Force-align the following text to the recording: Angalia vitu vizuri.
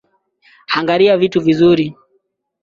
Angalia 0.79 1.17
vitu 1.25 1.41
vizuri. 1.49 1.87